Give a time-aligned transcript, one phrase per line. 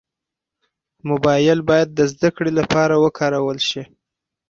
[1.09, 3.83] موبایل باید د زدهکړې لپاره وکارول شي.